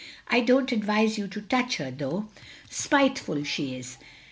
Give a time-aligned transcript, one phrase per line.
[0.29, 2.27] "I don't advise you to touch her, though.
[2.71, 3.99] Spiteful, she is.